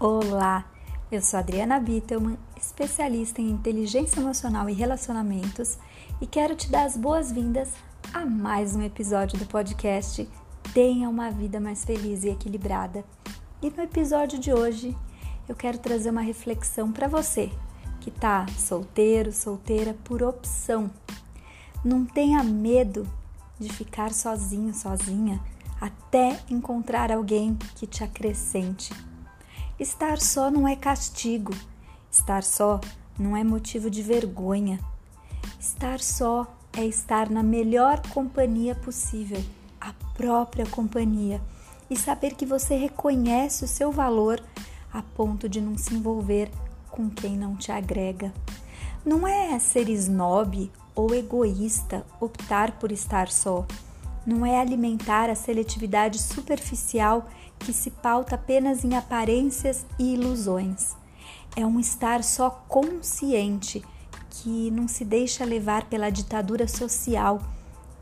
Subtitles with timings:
[0.00, 0.64] Olá,
[1.10, 5.78] eu sou Adriana Bittelman, especialista em inteligência emocional e relacionamentos,
[6.20, 7.70] e quero te dar as boas-vindas
[8.12, 10.28] a mais um episódio do podcast
[10.74, 13.04] Tenha uma Vida Mais Feliz e Equilibrada.
[13.62, 14.96] E no episódio de hoje
[15.48, 17.52] eu quero trazer uma reflexão para você
[18.00, 20.90] que tá solteiro, solteira por opção.
[21.84, 23.06] Não tenha medo
[23.60, 25.40] de ficar sozinho, sozinha,
[25.80, 28.92] até encontrar alguém que te acrescente
[29.78, 31.52] Estar só não é castigo.
[32.10, 32.80] Estar só
[33.18, 34.78] não é motivo de vergonha.
[35.58, 39.42] Estar só é estar na melhor companhia possível,
[39.80, 41.40] a própria companhia,
[41.90, 44.42] e saber que você reconhece o seu valor
[44.92, 46.50] a ponto de não se envolver
[46.90, 48.32] com quem não te agrega.
[49.04, 53.66] Não é ser snob ou egoísta optar por estar só.
[54.26, 60.94] Não é alimentar a seletividade superficial que se pauta apenas em aparências e ilusões.
[61.56, 63.82] É um estar só consciente
[64.30, 67.40] que não se deixa levar pela ditadura social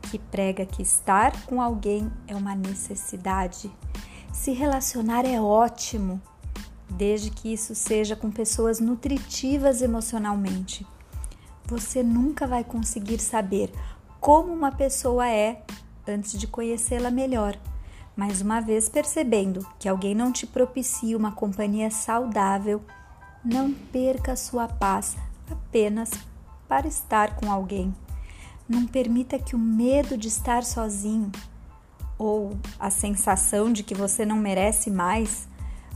[0.09, 3.71] que prega que estar com alguém é uma necessidade.
[4.31, 6.21] Se relacionar é ótimo,
[6.89, 10.85] desde que isso seja com pessoas nutritivas emocionalmente.
[11.65, 13.71] Você nunca vai conseguir saber
[14.19, 15.63] como uma pessoa é
[16.07, 17.57] antes de conhecê-la melhor.
[18.15, 22.81] Mais uma vez percebendo que alguém não te propicia uma companhia saudável,
[23.43, 25.17] não perca sua paz
[25.49, 26.11] apenas
[26.67, 27.93] para estar com alguém.
[28.67, 31.31] Não permita que o medo de estar sozinho
[32.17, 35.47] ou a sensação de que você não merece mais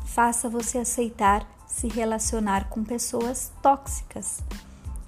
[0.06, 4.40] faça você aceitar se relacionar com pessoas tóxicas.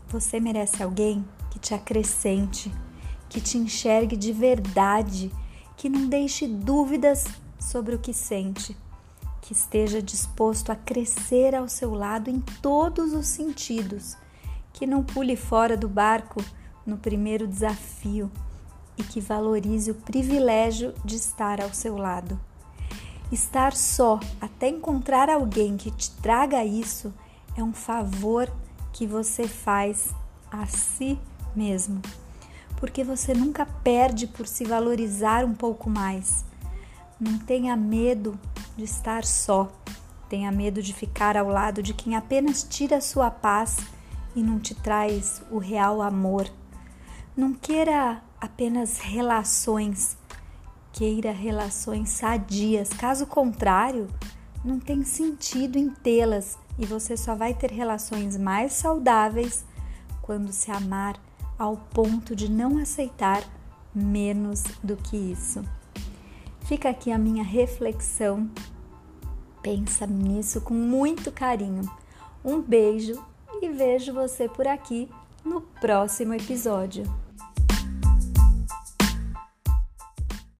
[0.10, 2.72] Você merece alguém que te acrescente,
[3.30, 5.32] que te enxergue de verdade
[5.78, 7.26] que não deixe dúvidas
[7.60, 8.76] sobre o que sente,
[9.42, 14.18] que esteja disposto a crescer ao seu lado em todos os sentidos,
[14.74, 16.44] que não pule fora do barco
[16.86, 18.30] no primeiro desafio
[18.98, 22.38] e que valorize o privilégio de estar ao seu lado.
[23.32, 27.14] Estar só até encontrar alguém que te traga isso
[27.56, 28.52] é um favor
[28.92, 30.10] que você faz
[30.52, 31.18] a si
[31.56, 32.02] mesmo
[32.80, 36.46] porque você nunca perde por se valorizar um pouco mais.
[37.20, 38.40] Não tenha medo
[38.78, 39.70] de estar só,
[40.30, 43.78] tenha medo de ficar ao lado de quem apenas tira a sua paz
[44.34, 46.50] e não te traz o real amor.
[47.36, 50.18] Não queira apenas relações,
[50.94, 52.90] queira relações sadias.
[52.90, 54.08] Caso contrário,
[54.64, 59.66] não tem sentido em tê-las e você só vai ter relações mais saudáveis
[60.22, 61.20] quando se amar
[61.60, 63.44] ao ponto de não aceitar
[63.94, 65.64] menos do que isso.
[66.62, 68.50] Fica aqui a minha reflexão.
[69.62, 71.84] Pensa nisso com muito carinho.
[72.46, 73.22] Um beijo
[73.62, 75.10] e vejo você por aqui
[75.44, 77.04] no próximo episódio.